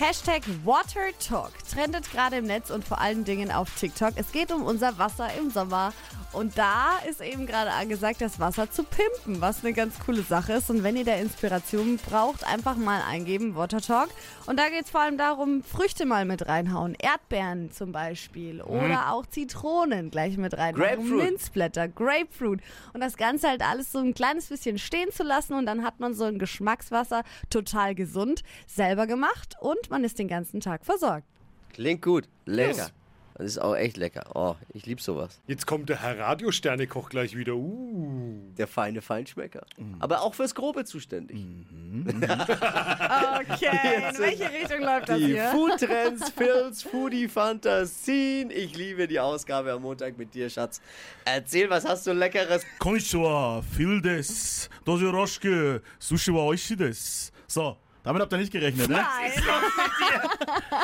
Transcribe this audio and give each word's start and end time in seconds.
Hashtag 0.00 0.44
Water 0.64 1.10
Talk 1.18 1.52
trendet 1.70 2.10
gerade 2.10 2.36
im 2.36 2.46
Netz 2.46 2.70
und 2.70 2.86
vor 2.86 3.02
allen 3.02 3.24
Dingen 3.24 3.52
auf 3.52 3.68
TikTok. 3.78 4.14
Es 4.16 4.32
geht 4.32 4.50
um 4.50 4.62
unser 4.62 4.96
Wasser 4.96 5.28
im 5.38 5.50
Sommer. 5.50 5.92
Und 6.32 6.56
da 6.58 6.98
ist 7.08 7.20
eben 7.20 7.44
gerade 7.44 7.72
angesagt, 7.72 8.20
das 8.20 8.38
Wasser 8.38 8.70
zu 8.70 8.84
pimpen, 8.84 9.40
was 9.40 9.64
eine 9.64 9.72
ganz 9.72 9.98
coole 9.98 10.22
Sache 10.22 10.52
ist. 10.54 10.70
Und 10.70 10.84
wenn 10.84 10.96
ihr 10.96 11.04
da 11.04 11.16
Inspiration 11.16 11.96
braucht, 11.96 12.46
einfach 12.46 12.76
mal 12.76 13.02
eingeben, 13.02 13.56
Water 13.56 13.80
Talk. 13.80 14.10
Und 14.46 14.58
da 14.58 14.68
geht 14.68 14.84
es 14.84 14.90
vor 14.90 15.00
allem 15.00 15.18
darum, 15.18 15.64
Früchte 15.64 16.06
mal 16.06 16.24
mit 16.24 16.46
reinhauen. 16.46 16.94
Erdbeeren 16.94 17.72
zum 17.72 17.90
Beispiel. 17.90 18.62
Oder 18.62 19.12
auch 19.12 19.26
Zitronen 19.26 20.12
gleich 20.12 20.38
mit 20.38 20.56
reinhauen. 20.56 21.16
Minzblätter, 21.16 21.88
Grapefruit. 21.88 22.60
Und 22.92 23.00
das 23.00 23.16
Ganze 23.16 23.48
halt 23.48 23.62
alles 23.62 23.90
so 23.90 23.98
ein 23.98 24.14
kleines 24.14 24.46
bisschen 24.46 24.78
stehen 24.78 25.10
zu 25.10 25.24
lassen. 25.24 25.54
Und 25.54 25.66
dann 25.66 25.82
hat 25.84 25.98
man 25.98 26.14
so 26.14 26.24
ein 26.24 26.38
Geschmackswasser, 26.38 27.24
total 27.50 27.96
gesund, 27.96 28.44
selber 28.68 29.08
gemacht. 29.08 29.56
Und 29.58 29.89
man 29.90 30.04
ist 30.04 30.18
den 30.18 30.28
ganzen 30.28 30.60
Tag 30.60 30.84
versorgt. 30.84 31.26
Klingt 31.72 32.02
gut. 32.02 32.28
Lecker. 32.46 32.76
Yes. 32.76 32.92
Das 33.40 33.52
ist 33.52 33.58
auch 33.58 33.74
echt 33.74 33.96
lecker. 33.96 34.24
Oh, 34.34 34.54
ich 34.74 34.84
liebe 34.84 35.00
sowas. 35.00 35.40
Jetzt 35.46 35.66
kommt 35.66 35.88
der 35.88 36.02
Herr 36.02 36.18
Radiosternekoch 36.18 37.08
gleich 37.08 37.34
wieder. 37.34 37.54
Uh. 37.54 38.52
Der 38.58 38.66
feine 38.66 39.00
Feinschmecker. 39.00 39.64
Mhm. 39.78 39.96
Aber 39.98 40.20
auch 40.20 40.34
fürs 40.34 40.54
Grobe 40.54 40.84
zuständig. 40.84 41.38
Mhm. 41.38 42.06
okay, 42.22 44.10
in 44.10 44.18
welche 44.18 44.44
Richtung 44.44 44.80
läuft 44.82 45.08
das 45.08 45.16
hier? 45.16 45.50
Die 45.50 45.56
Foodtrends, 45.56 46.30
Films, 46.36 46.82
Foodie 46.82 47.28
Fantasien. 47.28 48.50
Ich 48.50 48.76
liebe 48.76 49.08
die 49.08 49.18
Ausgabe 49.18 49.72
am 49.72 49.80
Montag 49.80 50.18
mit 50.18 50.34
dir, 50.34 50.50
Schatz. 50.50 50.82
Erzähl, 51.24 51.70
was 51.70 51.86
hast 51.86 52.06
du 52.06 52.12
Leckeres? 52.12 52.62
Konnichiwa, 52.78 53.62
viel 53.62 54.02
des, 54.02 54.68
doji 54.84 55.06
roshike, 55.06 55.80
sushi 55.98 56.34
wa 56.34 56.44
oishi 56.44 56.76
des. 56.76 57.32
So, 57.46 57.78
damit 58.02 58.22
habt 58.22 58.32
ihr 58.32 58.38
nicht 58.38 58.52
gerechnet, 58.52 58.88
ne? 58.88 58.96
Nein. 58.96 59.32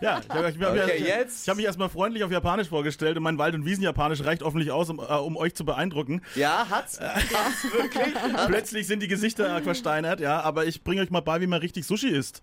Ja, 0.00 0.20
ich 0.20 0.28
habe 0.28 0.50
ich, 0.50 0.62
hab, 0.62 0.72
Okay, 0.72 1.24
ich, 1.26 1.48
hab 1.48 1.56
mich 1.56 1.66
erstmal 1.66 1.88
freundlich 1.88 2.24
auf 2.24 2.30
Japanisch 2.30 2.68
vorgestellt 2.68 3.16
und 3.16 3.22
mein 3.22 3.38
Wald- 3.38 3.54
und 3.54 3.64
Wiesenjapanisch 3.64 4.24
reicht 4.24 4.42
offensichtlich 4.42 4.72
aus, 4.72 4.88
um, 4.88 4.98
äh, 4.98 5.02
um 5.02 5.36
euch 5.36 5.54
zu 5.54 5.64
beeindrucken. 5.64 6.22
Ja, 6.34 6.66
hat's? 6.68 7.00
Hat's 7.00 7.64
wirklich? 7.72 8.14
Plötzlich 8.46 8.86
sind 8.86 9.02
die 9.02 9.08
Gesichter 9.08 9.60
versteinert, 9.62 10.20
ja, 10.20 10.40
aber 10.40 10.66
ich 10.66 10.82
bringe 10.82 11.02
euch 11.02 11.10
mal 11.10 11.20
bei, 11.20 11.40
wie 11.40 11.46
man 11.46 11.60
richtig 11.60 11.86
Sushi 11.86 12.08
isst. 12.08 12.42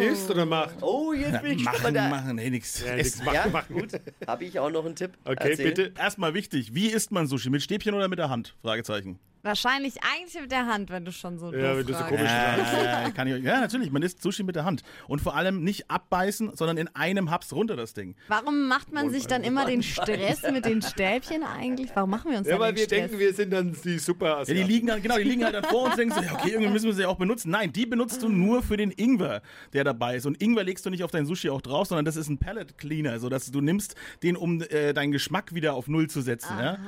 Isst 0.00 0.30
oder 0.30 0.46
macht? 0.46 0.82
Oh, 0.82 1.12
jetzt 1.12 1.42
bin 1.42 1.58
ich 1.58 1.64
machen, 1.64 1.74
gespannt. 1.74 1.96
Da 1.96 2.08
machen, 2.08 2.38
hey, 2.38 2.50
nix. 2.50 2.82
Ja, 2.84 2.96
nix 2.96 3.22
macht, 3.22 3.34
ja? 3.34 3.46
macht 3.48 3.68
gut. 3.68 3.90
Habe 4.26 4.44
ich 4.44 4.58
auch 4.58 4.70
noch 4.70 4.84
einen 4.84 4.96
Tipp? 4.96 5.12
Okay, 5.24 5.50
Erzähl. 5.50 5.66
bitte. 5.66 5.92
Erstmal 5.98 6.34
wichtig, 6.34 6.74
wie 6.74 6.86
isst 6.88 7.12
man 7.12 7.26
Sushi? 7.26 7.50
Mit 7.50 7.62
Stäbchen 7.62 7.94
oder 7.94 8.08
mit 8.08 8.18
der 8.18 8.30
Hand? 8.30 8.54
Fragezeichen. 8.62 9.18
Wahrscheinlich 9.42 9.94
eigentlich 10.02 10.40
mit 10.40 10.52
der 10.52 10.66
Hand, 10.66 10.90
wenn 10.90 11.04
du 11.04 11.12
schon 11.12 11.38
so 11.38 11.52
Ja, 11.52 11.76
wenn 11.76 11.86
du 11.86 11.94
so 11.94 12.04
komisch 12.04 12.30
fragst. 12.30 12.74
Äh, 12.74 13.10
kann 13.12 13.26
ich 13.26 13.42
ja, 13.42 13.60
natürlich, 13.60 13.90
man 13.90 14.02
isst 14.02 14.22
Sushi 14.22 14.42
mit 14.42 14.56
der 14.56 14.64
Hand. 14.64 14.82
Und 15.08 15.20
vor 15.20 15.34
allem 15.34 15.64
nicht 15.64 15.90
abbeißen, 15.90 16.52
sondern 16.56 16.76
in 16.76 16.88
einem 16.94 17.30
Haps 17.30 17.52
runter 17.52 17.76
das 17.76 17.94
Ding. 17.94 18.14
Warum 18.28 18.68
macht 18.68 18.92
man 18.92 19.10
sich 19.10 19.26
dann 19.26 19.42
immer 19.42 19.64
den 19.66 19.82
Stress 19.82 20.42
mit 20.50 20.64
den 20.64 20.82
Stäbchen 20.82 21.42
eigentlich? 21.42 21.90
Warum 21.94 22.10
machen 22.10 22.30
wir 22.30 22.38
uns 22.38 22.46
Ja, 22.46 22.54
dann 22.54 22.60
weil 22.60 22.72
den 22.72 22.76
wir 22.78 22.84
Stress? 22.84 22.98
denken, 23.00 23.18
wir 23.18 23.34
sind 23.34 23.50
dann 23.52 23.76
die 23.84 23.98
super 23.98 24.42
Ja, 24.46 24.54
die 24.54 24.62
liegen 24.62 24.86
dann, 24.88 25.02
genau, 25.02 25.16
die 25.16 25.24
liegen 25.24 25.44
halt 25.44 25.54
dann 25.54 25.64
vor 25.64 25.84
uns 25.84 25.92
und 25.92 25.98
denken 26.00 26.14
so, 26.14 26.22
ja, 26.22 26.34
okay, 26.34 26.50
irgendwie 26.50 26.70
müssen 26.72 26.86
wir 26.86 26.94
sie 26.94 27.06
auch 27.06 27.16
benutzen. 27.16 27.50
Nein, 27.50 27.72
die 27.72 27.86
benutzt 27.86 28.22
du 28.22 28.28
nur 28.28 28.62
für 28.62 28.76
den 28.76 28.90
Ingwer, 28.90 29.42
der 29.72 29.84
dabei 29.84 30.16
ist. 30.16 30.26
Und 30.26 30.40
Ingwer 30.42 30.64
legst 30.64 30.84
du 30.84 30.90
nicht 30.90 31.02
auf 31.04 31.10
dein 31.10 31.26
Sushi 31.26 31.48
auch 31.50 31.62
drauf, 31.62 31.86
sondern 31.88 32.04
das 32.04 32.16
ist 32.16 32.28
ein 32.28 32.38
Palette 32.38 32.74
Cleaner, 32.74 33.18
so 33.18 33.28
dass 33.28 33.50
du 33.50 33.60
nimmst 33.60 33.94
den, 34.22 34.36
um 34.36 34.60
äh, 34.62 34.92
deinen 34.92 35.12
Geschmack 35.12 35.54
wieder 35.54 35.74
auf 35.74 35.88
Null 35.88 36.08
zu 36.10 36.20
setzen. 36.20 36.58
Ja? 36.58 36.78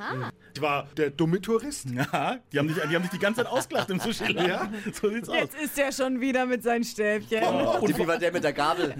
Ich 0.55 0.61
war 0.61 0.87
der 0.97 1.09
dumme 1.09 1.41
Tourist. 1.41 1.87
ja, 1.89 2.37
die 2.53 2.59
haben 2.59 2.67
dich, 2.67 2.77
die 2.77 2.95
haben 2.95 3.01
dich 3.01 3.11
die 3.11 3.19
ganze 3.19 3.43
Zeit 3.43 3.51
ausgelacht 3.51 3.89
im 3.89 3.99
Sushi. 3.99 4.31
Ja, 4.33 4.69
so 5.01 5.09
sieht's 5.09 5.27
aus. 5.27 5.35
Jetzt 5.35 5.55
ist 5.55 5.79
er 5.79 5.91
schon 5.91 6.21
wieder 6.21 6.45
mit 6.45 6.61
seinen 6.61 6.83
Stäbchen. 6.83 7.43
Oh, 7.43 7.85
Tippi 7.85 8.07
war 8.07 8.17
der 8.19 8.31
mit 8.31 8.43
der 8.43 8.53
Gabel. 8.53 8.93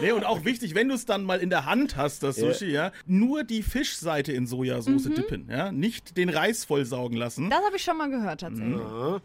Nee, 0.00 0.12
und 0.12 0.24
auch 0.24 0.44
wichtig, 0.44 0.74
wenn 0.74 0.88
du 0.88 0.94
es 0.94 1.06
dann 1.06 1.24
mal 1.24 1.38
in 1.40 1.50
der 1.50 1.66
Hand 1.66 1.96
hast, 1.96 2.22
das 2.22 2.36
Sushi, 2.36 2.66
ja, 2.66 2.90
nur 3.06 3.44
die 3.44 3.62
Fischseite 3.62 4.32
in 4.32 4.46
Sojasauce 4.46 5.04
dippen, 5.04 5.48
ja, 5.50 5.70
nicht 5.72 6.16
den 6.16 6.28
Reis 6.28 6.64
vollsaugen 6.64 7.16
lassen. 7.16 7.48
Das 7.50 7.64
habe 7.64 7.76
ich 7.76 7.82
schon 7.84 7.96
mal 7.96 8.10
gehört 8.10 8.40
tatsächlich. 8.40 8.80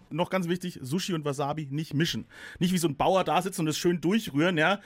Noch 0.10 0.30
ganz 0.30 0.48
wichtig, 0.48 0.80
Sushi 0.82 1.14
und 1.14 1.26
Wasabi 1.26 1.68
nicht 1.72 1.94
mischen. 1.94 2.26
Nicht 2.60 2.74
wie 2.74 2.78
so 2.78 2.88
ein 2.88 2.96
Bauer 2.96 3.24
da 3.24 3.42
sitzen 3.42 3.62
und 3.62 3.68
es 3.68 3.78
schön 3.78 4.00
durchrühren, 4.02 4.58
ja. 4.58 4.80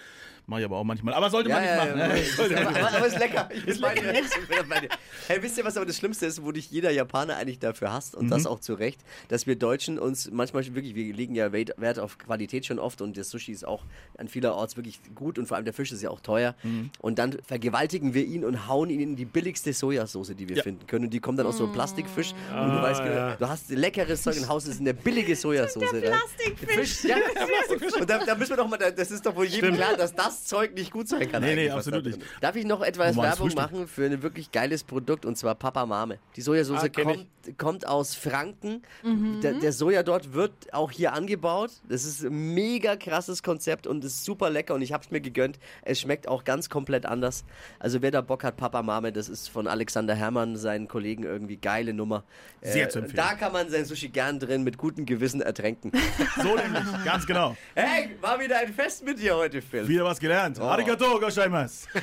Mach 0.46 0.58
ich 0.60 0.66
aber 0.66 0.76
auch 0.76 0.84
manchmal. 0.84 1.14
Aber 1.14 1.30
sollte 1.30 1.50
Ja, 1.50 1.56
man 1.56 1.64
nicht 1.64 1.72
ja, 1.72 1.78
machen. 1.86 2.00
ja. 2.00 2.08
ne? 2.08 2.14
Aber, 2.68 2.80
nicht 2.82 2.96
aber, 2.98 3.08
ist 3.08 3.18
lecker. 3.18 3.50
Ich. 3.54 3.66
Ich 3.66 3.80
bin 3.80 4.70
bei 4.70 4.80
dir. 4.82 4.90
Hey, 5.30 5.42
wisst 5.42 5.58
ihr, 5.58 5.64
was 5.64 5.78
aber 5.78 5.86
das 5.86 5.96
Schlimmste 5.96 6.26
ist, 6.26 6.44
wo 6.44 6.52
dich 6.52 6.70
jeder 6.70 6.92
Japaner 6.92 7.38
eigentlich 7.38 7.60
dafür 7.60 7.94
hasst 7.94 8.14
und 8.14 8.26
Mhm. 8.26 8.30
das 8.30 8.46
auch 8.46 8.60
zu 8.60 8.74
Recht, 8.74 9.00
dass 9.30 9.48
wir 9.48 9.56
Deutschen 9.56 9.98
uns 9.98 10.30
manchmal 10.32 10.66
wirklich, 10.76 10.96
wir 10.96 11.14
legen 11.14 11.34
ja 11.34 11.54
Wert 11.54 11.72
Wert 11.78 11.98
auf 11.98 12.18
Qualität 12.18 12.66
schon 12.66 12.78
oft 12.78 13.02
und 13.02 13.16
das 13.16 13.30
Sushi 13.30 13.54
ist 13.54 13.66
auch 13.66 13.86
an 14.18 14.28
vielerorts 14.28 14.76
wirklich 14.76 15.00
gut 15.16 15.40
und 15.40 15.46
vor 15.48 15.56
allem 15.56 15.64
der 15.64 15.73
Fisch 15.74 15.92
ist 15.92 16.02
ja 16.02 16.10
auch 16.10 16.20
teuer 16.22 16.56
Mhm. 16.64 16.90
und 17.00 17.20
dann 17.20 17.38
vergewaltigen 17.46 18.14
wir 18.14 18.24
ihn 18.26 18.46
und 18.46 18.68
hauen 18.68 18.90
ihn 18.90 19.00
in 19.00 19.16
die 19.16 19.26
billigste 19.26 19.74
Sojasauce, 19.74 20.34
die 20.36 20.48
wir 20.48 20.58
Ja. 20.58 20.64
finden 20.64 20.88
können 20.88 21.06
und 21.06 21.12
die 21.12 21.20
kommt 21.20 21.40
dann 21.40 21.48
aus 21.48 21.58
so 21.58 21.66
einem 21.66 21.74
Plastikfisch 21.74 22.34
und 22.50 22.70
du 22.76 22.82
weißt, 22.82 23.02
ja. 23.02 23.36
du 23.36 23.48
hast 23.50 23.70
leckeres 23.70 24.22
Zeug 24.24 24.38
und 24.38 24.48
haust 24.48 24.68
es 24.68 24.76
in 24.80 24.82
eine 24.82 24.94
billige 24.94 25.36
Sojasauce 25.36 25.94
rein. 25.94 26.02
Plastikfisch. 26.04 26.76
Fisch, 26.76 27.04
ja, 27.06 27.18
und 28.00 28.10
da, 28.10 28.24
da 28.26 28.36
müssen 28.36 28.52
wir 28.52 28.58
doch 28.58 28.68
mal, 28.68 28.78
das 28.78 29.12
ist 29.12 29.26
doch 29.26 29.36
wohl 29.36 29.46
jedem 29.46 29.76
klar, 29.76 29.96
dass 29.98 30.14
das 30.14 30.46
Zeug 30.46 30.74
nicht 30.76 30.92
gut 30.92 31.08
sein 31.08 31.30
kann. 31.32 31.42
Nee, 31.44 31.56
nee, 31.56 31.70
absolut 31.70 32.06
nicht. 32.06 32.20
Darf 32.42 32.56
ich 32.56 32.66
noch 32.66 32.82
etwas 32.82 33.16
Werbung 33.16 33.34
Frühstück. 33.50 33.56
machen 33.60 33.88
für 33.88 34.06
ein 34.06 34.22
wirklich 34.22 34.52
geiles 34.52 34.84
Produkt 34.84 35.26
und 35.26 35.38
zwar 35.38 35.56
Papa 35.56 35.86
Mame. 35.86 36.20
Die 36.36 36.42
Sojasauce 36.42 36.84
Ah, 36.84 36.90
kommt, 36.90 37.28
kommt 37.58 37.88
aus 37.88 38.16
Franken. 38.16 38.82
Mhm. 39.04 39.42
Der, 39.42 39.54
der 39.54 39.72
Soja 39.74 40.04
dort 40.04 40.34
wird 40.34 40.52
auch 40.74 40.92
hier 40.92 41.14
angebaut. 41.14 41.72
Das 41.90 42.04
ist 42.06 42.24
ein 42.24 42.54
mega 42.54 42.96
krasses 42.96 43.44
Konzept 43.44 43.88
und 43.88 44.04
ist 44.04 44.24
super 44.26 44.50
lecker 44.50 44.74
und 44.76 44.82
ich 44.82 44.92
habe 44.94 45.04
es 45.04 45.12
mir 45.12 45.22
gegönnt. 45.22 45.60
Es 45.82 46.00
schmeckt 46.00 46.28
auch 46.28 46.44
ganz 46.44 46.70
komplett 46.70 47.06
anders. 47.06 47.44
Also 47.80 48.02
wer 48.02 48.12
da 48.12 48.22
Bock 48.22 48.44
hat, 48.44 48.58
Papa 48.58 48.82
Mame, 48.82 49.12
das 49.12 49.30
ist 49.30 49.50
von 49.50 49.68
Alexander 49.68 50.16
Herrmann, 50.16 50.56
seinen 50.56 50.88
Kollegen 50.88 51.24
irgendwie 51.24 51.58
geile 51.58 51.94
Nummer. 51.94 52.24
Äh, 52.62 52.72
Sehr 52.72 52.90
zu 52.90 53.00
empfehlen. 53.00 53.18
Da 53.18 53.36
kann 53.36 53.54
man 53.54 53.70
sein 53.70 53.86
Sushi 53.86 54.10
gern 54.10 54.40
drin 54.40 54.64
mit 54.64 54.78
gutem 54.78 55.06
Gewissen 55.06 55.42
ertränken. 55.42 55.92
So 56.42 56.56
nämlich, 56.56 56.84
ganz 57.06 57.26
genau. 57.26 57.56
hey, 57.76 58.16
war 58.20 58.40
wieder 58.40 58.58
ein 58.58 58.74
Fest 58.74 59.06
mit 59.06 59.20
dir 59.20 59.36
heute, 59.36 59.62
Phil. 59.62 59.88
Wieder 59.88 60.04
was 60.04 60.20
gelernt. 60.20 60.60
Arigato 60.60 61.20
gozaimasu. 61.20 61.88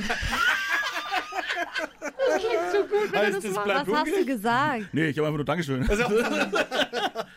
Heißt 3.15 3.45
das 3.45 3.57
Was 3.57 3.65
bleibt 3.65 3.93
hast 3.93 4.07
du 4.07 4.25
gesagt? 4.25 4.87
Nee, 4.93 5.07
ich 5.09 5.19
habe 5.19 5.29
einfach 5.29 5.39
nur 5.39 5.45
Dankeschön. 5.45 5.85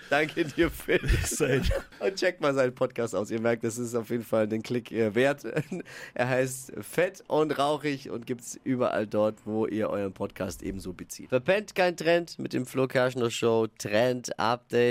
Danke 0.10 0.46
dir, 0.46 0.70
Phil. 0.70 1.00
Und 2.00 2.16
checkt 2.16 2.42
mal 2.42 2.54
seinen 2.54 2.76
Podcast 2.76 3.16
aus. 3.16 3.32
Ihr 3.32 3.40
merkt, 3.40 3.64
das 3.64 3.78
ist 3.78 3.96
auf 3.96 4.10
jeden 4.10 4.24
Fall 4.24 4.48
den 4.48 4.62
Klick 4.62 4.92
äh, 4.92 5.14
wert. 5.16 5.44
Er 6.14 6.30
heißt 6.30 6.74
Fett 6.82 7.24
und 7.28 7.58
Rauchig 7.58 8.10
und 8.10 8.26
gibt's 8.26 8.60
überall 8.64 9.08
dort, 9.08 9.38
wo 9.46 9.66
ihr 9.66 9.90
euren 9.90 10.14
Podcast 10.14 10.62
ebenso 10.62 10.94
bezieht. 10.94 11.30
Verpennt 11.30 11.76
kein 11.76 11.98
Trend 11.98 12.38
mit 12.40 12.54
dem 12.54 12.66
Flo 12.66 12.88
Kerschner 12.88 13.32
Show 13.32 13.68
Trend 13.78 14.38
Update. 14.40 14.84